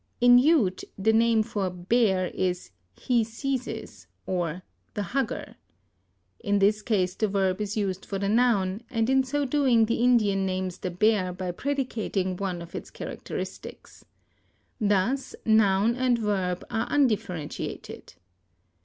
[0.19, 4.63] In Ute the name for bear is he seizes, or
[4.95, 5.57] the hugger.
[6.39, 10.03] In this case the verb is used for the noun, and in so doing the
[10.03, 14.03] Indian names the bear by predicating one of his characteristics.
[14.79, 18.15] Thus noun and verb are undifferentiated.